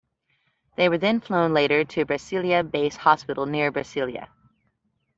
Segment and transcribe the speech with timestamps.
[0.77, 4.29] They were then flown later to Brasilia Base Hospital near Brasilia.